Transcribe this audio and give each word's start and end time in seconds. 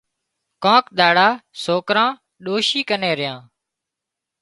ڪانڪ 0.63 0.85
ۮاڙا 0.97 1.27
سوڪران 1.63 2.09
ڏوشِي 2.43 2.81
ڪنين 2.89 3.15
ريا 3.19 3.35